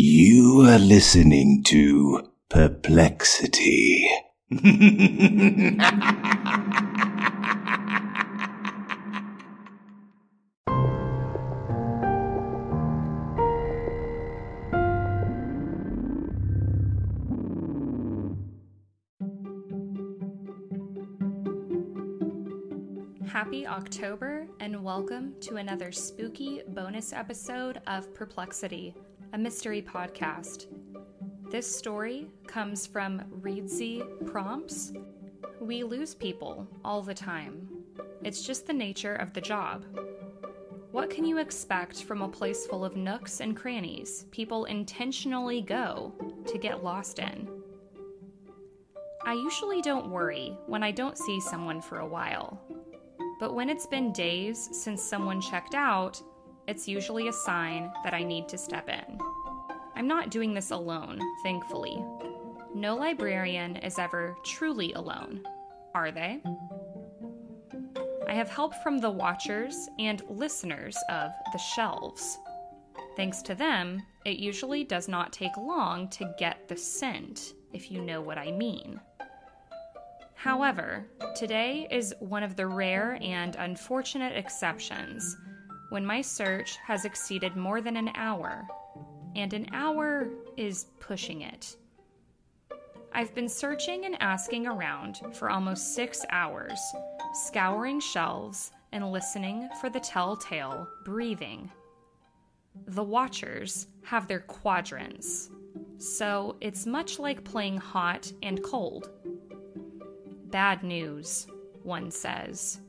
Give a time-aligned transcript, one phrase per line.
[0.00, 4.08] You are listening to Perplexity.
[23.26, 28.94] Happy October, and welcome to another spooky bonus episode of Perplexity,
[29.32, 30.66] a mystery podcast.
[31.50, 34.92] This story comes from Reedsy Prompts.
[35.60, 37.68] We lose people all the time.
[38.22, 39.84] It's just the nature of the job.
[40.92, 46.14] What can you expect from a place full of nooks and crannies people intentionally go
[46.46, 47.48] to get lost in?
[49.26, 52.62] I usually don't worry when I don't see someone for a while.
[53.38, 56.20] But when it's been days since someone checked out,
[56.68, 59.18] it's usually a sign that I need to step in.
[59.96, 61.96] I'm not doing this alone, thankfully.
[62.74, 65.42] No librarian is ever truly alone,
[65.94, 66.42] are they?
[68.28, 72.38] I have help from the watchers and listeners of The Shelves.
[73.16, 78.02] Thanks to them, it usually does not take long to get the scent, if you
[78.02, 79.00] know what I mean.
[80.34, 85.36] However, today is one of the rare and unfortunate exceptions
[85.90, 88.66] when my search has exceeded more than an hour,
[89.36, 91.76] and an hour is pushing it.
[93.12, 96.78] I've been searching and asking around for almost six hours,
[97.32, 101.70] scouring shelves and listening for the telltale breathing.
[102.86, 105.50] The Watchers have their quadrants,
[105.98, 109.10] so it's much like playing hot and cold.
[110.50, 111.46] Bad news,
[111.82, 112.80] one says,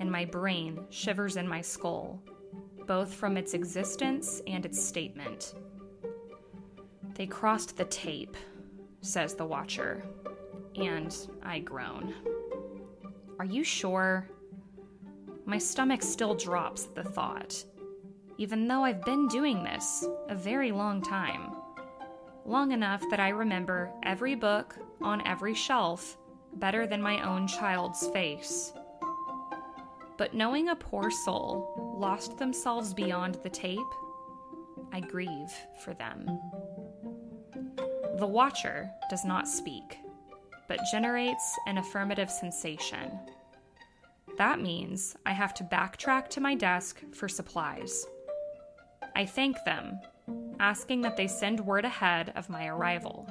[0.00, 2.22] and my brain shivers in my skull,
[2.86, 5.54] both from its existence and its statement.
[7.14, 8.36] They crossed the tape,
[9.00, 10.04] says the watcher,
[10.76, 12.14] and I groan.
[13.38, 14.28] Are you sure?
[15.44, 17.64] My stomach still drops at the thought,
[18.38, 21.52] even though I've been doing this a very long time.
[22.44, 26.18] Long enough that I remember every book on every shelf
[26.54, 28.72] better than my own child's face.
[30.18, 33.78] But knowing a poor soul lost themselves beyond the tape,
[34.92, 35.52] I grieve
[35.84, 36.26] for them.
[38.18, 39.98] The watcher does not speak,
[40.68, 43.18] but generates an affirmative sensation.
[44.38, 48.06] That means I have to backtrack to my desk for supplies.
[49.14, 50.00] I thank them,
[50.60, 53.28] asking that they send word ahead of my arrival.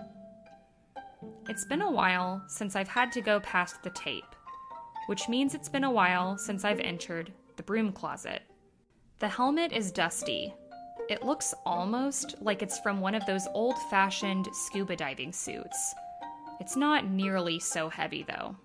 [1.48, 4.35] It's been a while since I've had to go past the tape,
[5.08, 8.42] which means it's been a while since I've entered the broom closet.
[9.20, 10.54] The helmet is dusty.
[11.10, 15.94] It looks almost like it's from one of those old fashioned scuba diving suits.
[16.60, 18.56] It's not nearly so heavy, though.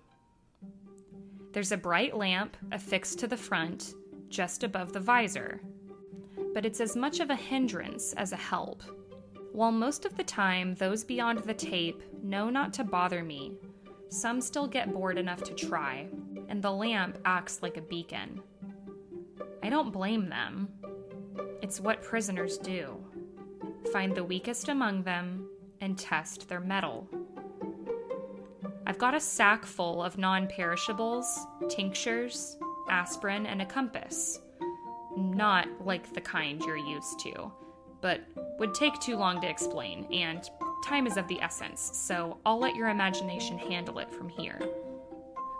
[1.53, 3.93] There's a bright lamp affixed to the front,
[4.29, 5.61] just above the visor,
[6.53, 8.81] but it's as much of a hindrance as a help.
[9.51, 13.53] While most of the time those beyond the tape know not to bother me,
[14.09, 16.07] some still get bored enough to try,
[16.51, 18.41] and the lamp acts like a beacon.
[19.63, 20.67] I don't blame them.
[21.61, 22.97] It's what prisoners do
[23.91, 25.49] find the weakest among them
[25.81, 27.09] and test their mettle.
[28.85, 32.57] I've got a sack full of non perishables, tinctures,
[32.89, 34.39] aspirin, and a compass.
[35.17, 37.51] Not like the kind you're used to
[38.01, 38.21] but
[38.57, 40.49] would take too long to explain, and
[40.83, 44.59] time is of the essence, so I'll let your imagination handle it from here.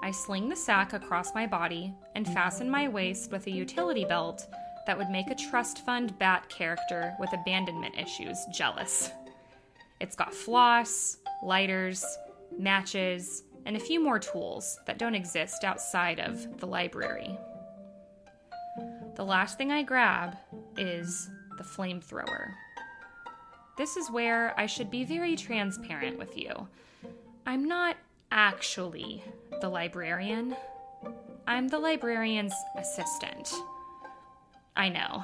[0.04, 4.48] I sling the sack across my body and fasten my waist with a utility belt
[4.88, 9.12] that would make a trust fund bat character with abandonment issues jealous.
[10.00, 12.04] It's got floss, lighters,
[12.58, 17.38] matches, and a few more tools that don't exist outside of the library.
[19.16, 20.36] The last thing I grab
[20.78, 21.30] is
[21.60, 22.54] the flamethrower.
[23.78, 26.68] This is where I should be very transparent with you.
[27.46, 27.98] I'm not
[28.32, 29.24] actually
[29.62, 30.56] the librarian,
[31.48, 33.54] I'm the librarian's assistant.
[34.76, 35.24] I know.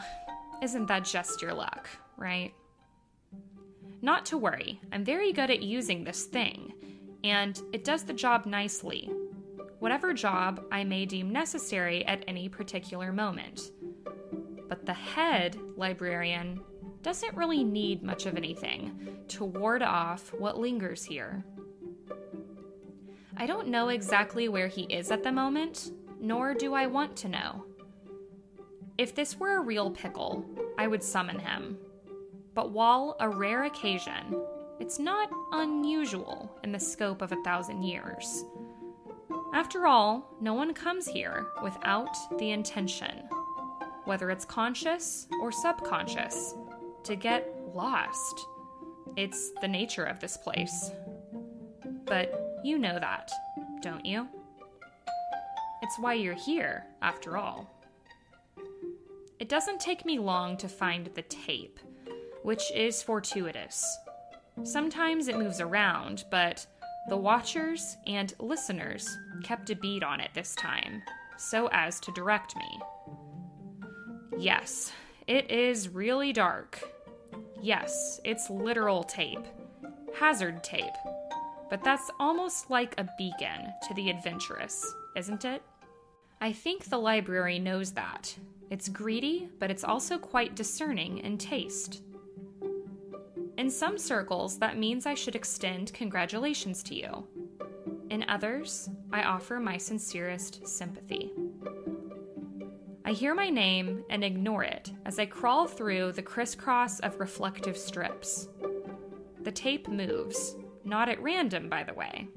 [0.62, 2.54] Isn't that just your luck, right?
[4.02, 6.74] Not to worry, I'm very good at using this thing,
[7.24, 9.12] and it does the job nicely.
[9.80, 13.72] Whatever job I may deem necessary at any particular moment
[14.68, 16.60] but the head librarian
[17.02, 21.44] doesn't really need much of anything to ward off what lingers here.
[23.40, 27.30] I don't know exactly where he is at the moment, nor do I want to
[27.30, 27.66] know.
[28.98, 30.44] If this were a real pickle,
[30.78, 31.78] I would summon him.
[32.58, 34.36] but while a rare occasion,
[34.80, 38.46] it's not unusual in the scope of a thousand years.
[39.54, 43.30] After all, no one comes here without the intention,
[44.06, 46.56] whether it's conscious or subconscious,
[47.04, 48.48] to get lost.
[49.16, 50.90] It's the nature of this place.
[52.06, 53.32] But you know that,
[53.82, 54.28] don't you?
[55.82, 57.74] It's why you're here, after all.
[59.40, 61.80] It doesn't take me long to find the tape,
[62.44, 63.86] which is fortuitous.
[64.64, 66.66] Sometimes it moves around, but
[67.08, 69.08] the watchers and listeners
[69.44, 71.02] kept a beat on it this time,
[71.38, 72.80] so as to direct me.
[74.38, 74.92] Yes,
[75.26, 76.82] it is really dark.
[77.62, 79.46] Yes, it's literal tape.
[80.20, 80.84] Hazard tape.
[81.70, 85.62] But that's almost like a beacon to the adventurous, isn't it?
[86.40, 88.36] I think the library knows that.
[88.70, 92.04] It's greedy, but it's also quite discerning in taste.
[93.58, 97.28] In some circles, that means I should extend congratulations to you.
[98.10, 101.32] In others, I offer my sincerest sympathy.
[103.04, 107.78] I hear my name and ignore it as I crawl through the crisscross of reflective
[107.78, 108.48] strips.
[109.42, 110.56] The tape moves,
[110.88, 112.28] not at random, by the way.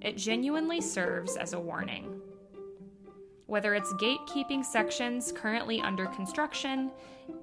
[0.00, 2.20] It genuinely serves as a warning.
[3.46, 6.92] Whether it's gatekeeping sections currently under construction,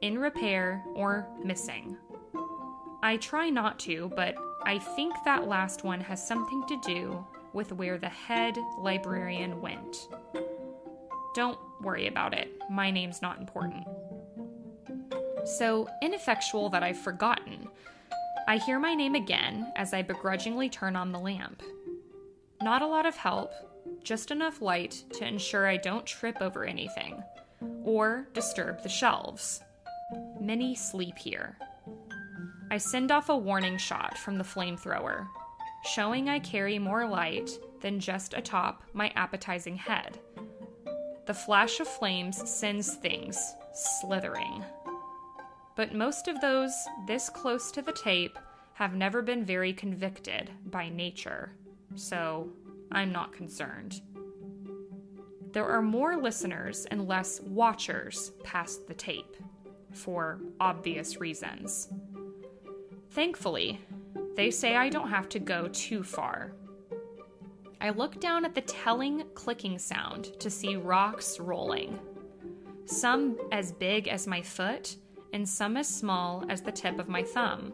[0.02, 1.98] in repair, or missing.
[3.04, 7.72] I try not to, but I think that last one has something to do with
[7.74, 10.10] where the head librarian went.
[11.36, 13.84] Don't worry about it, my name's not important.
[15.46, 17.70] So ineffectual that I've forgotten.
[18.50, 21.62] I hear my name again as I begrudgingly turn on the lamp.
[22.62, 23.52] Not a lot of help,
[24.06, 27.22] just enough light to ensure I don't trip over anything
[27.84, 29.60] or disturb the shelves.
[30.40, 31.58] Many sleep here.
[32.72, 35.28] I send off a warning shot from the flamethrower,
[35.84, 37.52] showing I carry more light
[37.82, 40.20] than just atop my appetizing head.
[41.26, 44.64] The flash of flames sends things slithering.
[45.78, 46.74] But most of those
[47.06, 48.38] this close to the tape
[48.74, 51.54] have never been very convicted by nature,
[51.96, 52.50] so
[52.92, 54.02] I'm not concerned.
[55.52, 59.38] There are more listeners and less watchers past the tape,
[59.94, 61.90] for obvious reasons.
[63.12, 63.80] Thankfully,
[64.36, 66.54] they say I don't have to go too far.
[67.80, 72.00] I look down at the telling clicking sound to see rocks rolling.
[72.86, 74.96] Some as big as my foot,
[75.34, 77.74] and some as small as the tip of my thumb.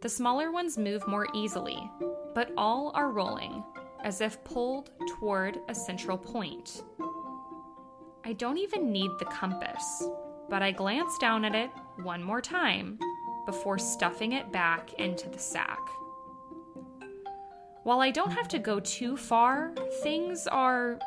[0.00, 1.78] The smaller ones move more easily,
[2.34, 3.64] but all are rolling,
[4.04, 6.84] as if pulled toward a central point.
[8.24, 10.04] I don't even need the compass,
[10.48, 11.70] but I glance down at it
[12.02, 12.98] one more time
[13.46, 15.80] before stuffing it back into the sack.
[17.82, 20.98] While I don't have to go too far, things are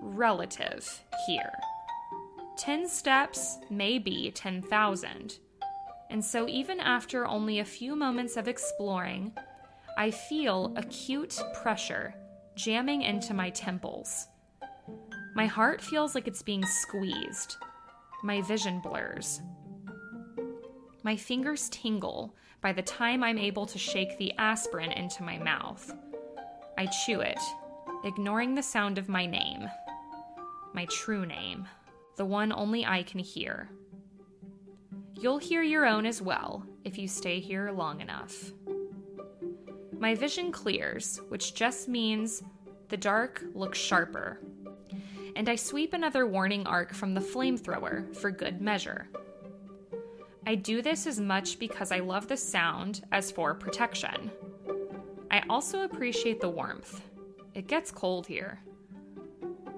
[0.00, 1.52] relative here.
[2.56, 5.38] 10 steps may be 10,000.
[6.10, 9.32] And so, even after only a few moments of exploring,
[9.96, 12.14] I feel acute pressure
[12.54, 14.28] jamming into my temples.
[15.34, 17.56] My heart feels like it's being squeezed.
[18.22, 19.40] My vision blurs.
[21.02, 25.92] My fingers tingle by the time I'm able to shake the aspirin into my mouth.
[26.78, 27.40] I chew it,
[28.04, 29.68] ignoring the sound of my name.
[30.72, 31.66] My true name,
[32.16, 33.70] the one only I can hear.
[35.20, 38.52] You'll hear your own as well if you stay here long enough.
[39.98, 42.42] My vision clears, which just means
[42.88, 44.40] the dark looks sharper.
[45.36, 49.08] And I sweep another warning arc from the flamethrower for good measure.
[50.46, 54.30] I do this as much because I love the sound as for protection.
[55.30, 57.00] I also appreciate the warmth.
[57.54, 58.60] It gets cold here.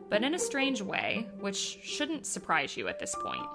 [0.09, 3.47] But in a strange way, which shouldn't surprise you at this point.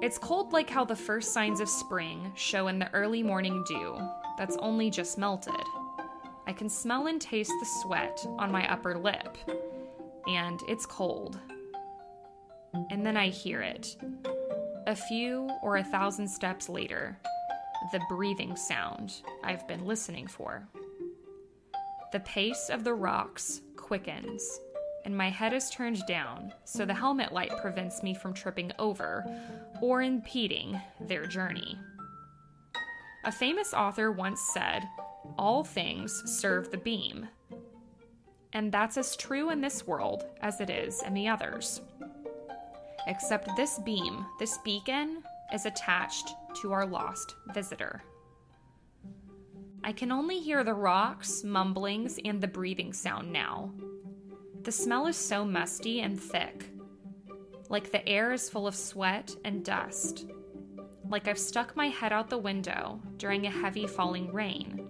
[0.00, 3.96] It's cold like how the first signs of spring show in the early morning dew
[4.36, 5.54] that's only just melted.
[6.46, 9.38] I can smell and taste the sweat on my upper lip,
[10.26, 11.38] and it's cold
[12.90, 13.96] and then I hear it.
[14.86, 17.18] A few or a thousand steps later,
[17.92, 20.66] the breathing sound I've been listening for.
[22.12, 24.60] The pace of the rocks quickens,
[25.04, 29.24] and my head is turned down so the helmet light prevents me from tripping over
[29.80, 31.78] or impeding their journey.
[33.24, 34.82] A famous author once said,
[35.38, 37.28] All things serve the beam.
[38.52, 41.80] And that's as true in this world as it is in the others.
[43.06, 48.02] except this beam, this beacon, is attached to our lost visitor.
[49.84, 53.72] I can only hear the rocks, mumblings, and the breathing sound now.
[54.62, 56.70] The smell is so musty and thick,
[57.68, 60.26] like the air is full of sweat and dust,
[61.08, 64.88] like I've stuck my head out the window during a heavy falling rain.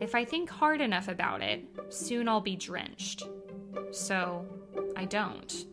[0.00, 3.22] If I think hard enough about it, soon I'll be drenched.
[3.92, 4.44] So,
[4.96, 5.66] I don't.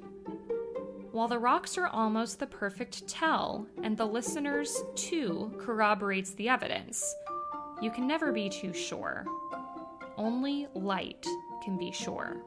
[1.12, 7.16] While the rocks are almost the perfect tell, and the listeners, too, corroborates the evidence,
[7.82, 9.26] you can never be too sure.
[10.18, 11.26] Only light
[11.64, 12.38] can be sure.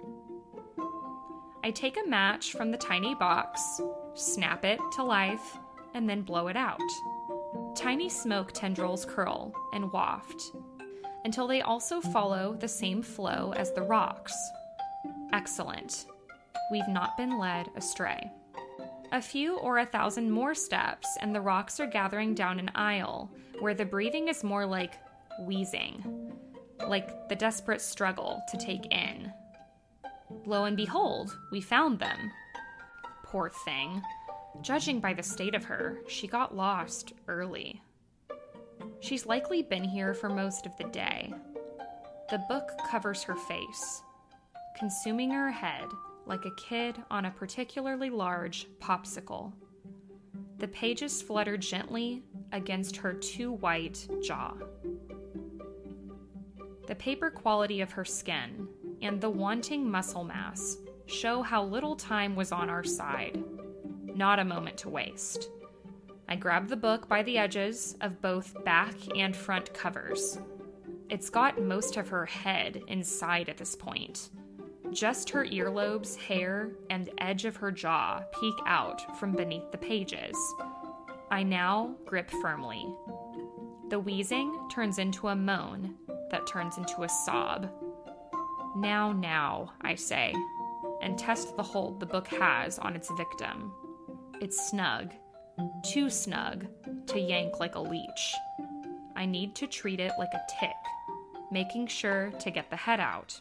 [1.63, 3.81] I take a match from the tiny box,
[4.15, 5.59] snap it to life,
[5.95, 6.81] and then blow it out.
[7.77, 10.53] Tiny smoke tendrils curl and waft
[11.25, 14.35] until they also follow the same flow as the rocks.
[15.33, 16.07] Excellent.
[16.71, 18.31] We've not been led astray.
[19.13, 23.31] A few or a thousand more steps, and the rocks are gathering down an aisle
[23.61, 24.95] where the breathing is more like
[25.41, 26.33] wheezing,
[26.87, 29.33] like the desperate struggle to take in.
[30.47, 32.31] Lo and behold, we found them.
[33.25, 34.03] Poor thing.
[34.63, 37.81] Judging by the state of her, she got lost early.
[39.01, 41.33] She's likely been here for most of the day.
[42.31, 44.03] The book covers her face,
[44.77, 45.89] consuming her head
[46.29, 49.53] like a kid on a particularly large popsicle.
[50.59, 54.55] The pages flutter gently against her too white jaw.
[56.89, 58.67] The paper quality of her skin
[59.03, 63.45] and the wanting muscle mass show how little time was on our side.
[64.15, 65.51] Not a moment to waste.
[66.31, 70.39] I grab the book by the edges of both back and front covers.
[71.11, 74.31] It's got most of her head inside at this point.
[74.91, 80.37] Just her earlobes, hair, and edge of her jaw peek out from beneath the pages.
[81.31, 82.83] I now grip firmly.
[83.91, 85.95] The wheezing turns into a moan
[86.31, 87.71] that turns into a sob.
[88.77, 90.35] Now, now, I say,
[91.01, 93.73] and test the hold the book has on its victim.
[94.41, 95.13] It's snug,
[95.85, 96.67] too snug
[97.07, 98.35] to yank like a leech.
[99.17, 100.77] I need to treat it like a tick,
[101.51, 103.41] making sure to get the head out.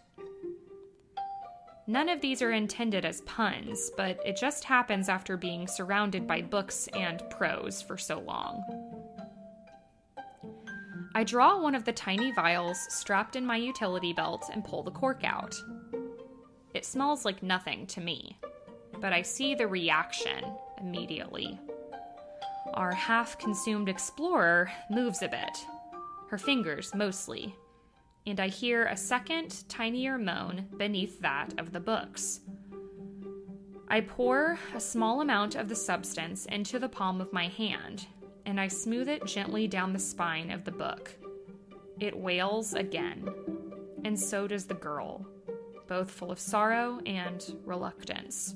[1.90, 6.42] None of these are intended as puns, but it just happens after being surrounded by
[6.42, 8.62] books and prose for so long.
[11.18, 14.92] I draw one of the tiny vials strapped in my utility belt and pull the
[14.92, 15.60] cork out.
[16.76, 18.38] It smells like nothing to me,
[19.02, 20.46] but I see the reaction
[20.80, 21.60] immediately.
[22.76, 25.66] Our half consumed explorer moves a bit,
[26.30, 27.56] her fingers mostly,
[28.28, 32.42] and I hear a second, tinier moan beneath that of the books.
[33.88, 38.06] I pour a small amount of the substance into the palm of my hand
[38.48, 41.14] and I smooth it gently down the spine of the book.
[42.00, 43.30] It wails again,
[44.06, 45.28] and so does the girl,
[45.88, 48.56] both full of sorrow and reluctance.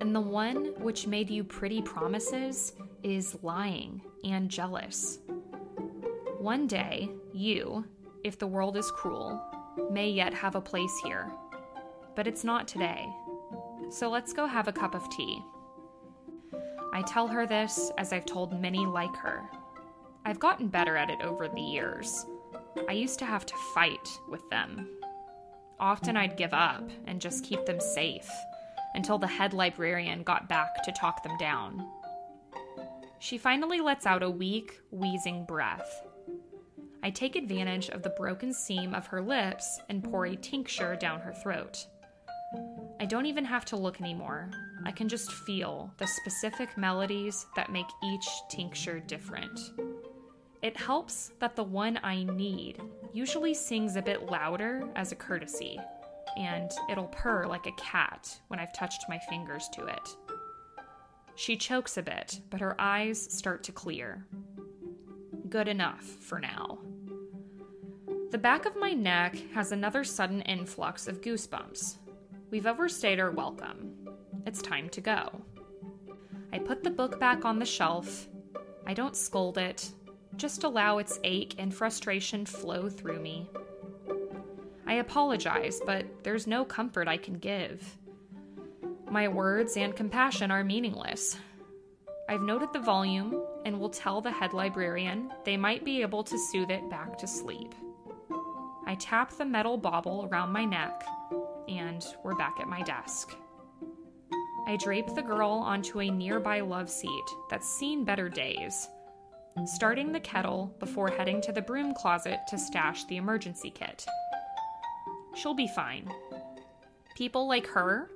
[0.00, 5.18] And the one which made you pretty promises is lying and jealous.
[6.38, 7.84] One day, you,
[8.22, 9.42] if the world is cruel,
[9.90, 11.32] may yet have a place here.
[12.14, 13.08] But it's not today.
[13.90, 15.42] So let's go have a cup of tea.
[16.92, 19.42] I tell her this as I've told many like her.
[20.24, 22.26] I've gotten better at it over the years.
[22.88, 24.88] I used to have to fight with them.
[25.80, 28.28] Often I'd give up and just keep them safe
[28.94, 31.86] until the head librarian got back to talk them down.
[33.20, 36.02] She finally lets out a weak, wheezing breath.
[37.02, 41.20] I take advantage of the broken seam of her lips and pour a tincture down
[41.20, 41.86] her throat.
[43.00, 44.50] I don't even have to look anymore.
[44.84, 49.58] I can just feel the specific melodies that make each tincture different.
[50.62, 52.80] It helps that the one I need
[53.12, 55.78] usually sings a bit louder as a courtesy,
[56.36, 60.16] and it'll purr like a cat when I've touched my fingers to it.
[61.36, 64.26] She chokes a bit, but her eyes start to clear.
[65.48, 66.78] Good enough for now.
[68.30, 71.96] The back of my neck has another sudden influx of goosebumps.
[72.50, 73.94] We've overstayed our welcome.
[74.46, 75.42] It's time to go.
[76.52, 78.28] I put the book back on the shelf.
[78.86, 79.90] I don't scold it,
[80.36, 83.50] just allow its ache and frustration flow through me.
[84.86, 87.98] I apologize, but there's no comfort I can give.
[89.10, 91.36] My words and compassion are meaningless.
[92.28, 96.38] I've noted the volume and will tell the head librarian they might be able to
[96.50, 97.74] soothe it back to sleep.
[98.86, 101.04] I tap the metal bauble around my neck
[101.68, 103.34] and we're back at my desk.
[104.68, 108.86] I drape the girl onto a nearby love seat that's seen better days,
[109.64, 114.04] starting the kettle before heading to the broom closet to stash the emergency kit.
[115.34, 116.12] She'll be fine.
[117.16, 118.10] People like her,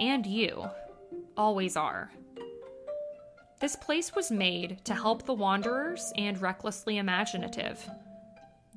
[0.00, 0.70] and you,
[1.36, 2.12] always are.
[3.58, 7.90] This place was made to help the wanderers and recklessly imaginative.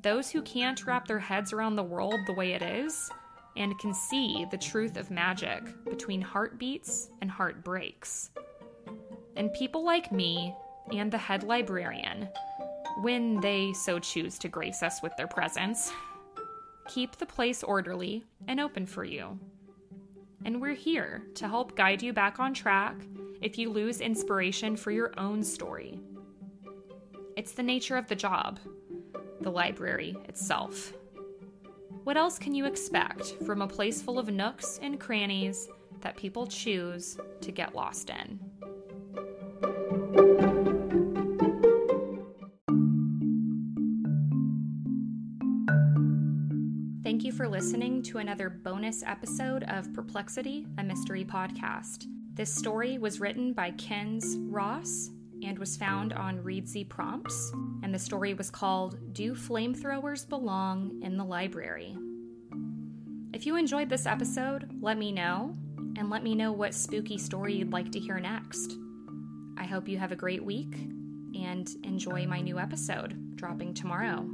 [0.02, 3.12] Those who can't wrap their heads around the world the way it is
[3.56, 8.30] and can see the truth of magic between heartbeats and heartbreaks.
[9.36, 10.54] And people like me
[10.92, 12.28] and the head librarian,
[13.02, 15.92] when they so choose to grace us with their presence,
[16.88, 19.38] keep the place orderly and open for you.
[20.44, 22.96] And we're here to help guide you back on track
[23.40, 26.00] if you lose inspiration for your own story.
[27.36, 28.58] It's the nature of the job,
[29.40, 30.92] the library itself.
[32.04, 35.68] What else can you expect from a place full of nooks and crannies
[36.00, 38.40] that people choose to get lost in?
[47.04, 52.06] Thank you for listening to another bonus episode of Perplexity, a mystery podcast.
[52.34, 55.10] This story was written by Kenz Ross
[55.44, 61.16] and was found on Reedsy Prompts, and the story was called Do Flamethrowers Belong in
[61.16, 61.96] the Library?
[63.32, 65.54] If you enjoyed this episode, let me know,
[65.96, 68.76] and let me know what spooky story you'd like to hear next.
[69.58, 70.74] I hope you have a great week
[71.34, 74.24] and enjoy my new episode dropping tomorrow.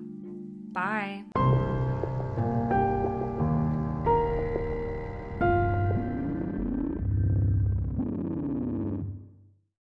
[0.72, 1.24] Bye.